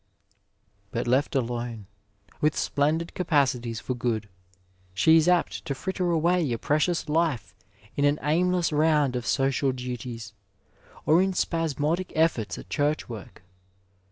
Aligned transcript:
But 0.89 1.05
left 1.05 1.35
alone, 1.35 1.85
with 2.41 2.57
splendid 2.57 3.13
capacities 3.13 3.79
for 3.79 3.93
good, 3.93 4.27
she 4.95 5.15
is 5.17 5.27
apt 5.27 5.63
to 5.65 5.75
fritter 5.75 6.09
away 6.09 6.51
a 6.51 6.57
precious 6.57 7.07
life 7.07 7.53
in 7.95 8.03
an 8.05 8.17
aimless 8.23 8.71
round 8.73 9.15
of 9.15 9.27
social 9.27 9.71
duties, 9.71 10.33
or 11.05 11.21
in 11.21 11.33
spasmodic 11.33 12.11
efforts 12.15 12.57
at 12.57 12.67
Church 12.67 13.07
work. 13.07 13.43